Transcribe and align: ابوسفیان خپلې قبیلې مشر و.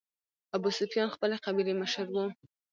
ابوسفیان 0.55 1.09
خپلې 1.15 1.37
قبیلې 1.45 1.73
مشر 1.81 2.05
و. 2.11 2.15